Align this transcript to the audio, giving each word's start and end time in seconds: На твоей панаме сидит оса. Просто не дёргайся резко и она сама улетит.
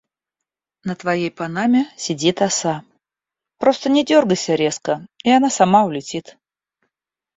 На 0.83 0.95
твоей 0.95 1.29
панаме 1.29 1.85
сидит 1.95 2.41
оса. 2.41 2.83
Просто 3.59 3.89
не 3.91 4.03
дёргайся 4.03 4.55
резко 4.55 5.05
и 5.23 5.29
она 5.29 5.51
сама 5.51 5.85
улетит. 5.85 6.39